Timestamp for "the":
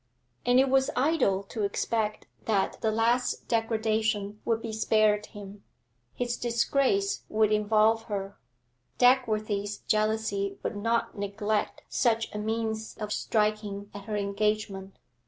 2.81-2.89